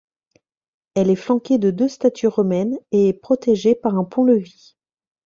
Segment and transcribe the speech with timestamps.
[0.95, 4.75] Elle est flanquée de deux statues romaines et est protégée par un pont-levis.